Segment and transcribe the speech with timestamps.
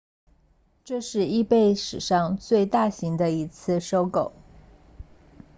[0.83, 4.33] 这是 ebay 史上最大型的一次收购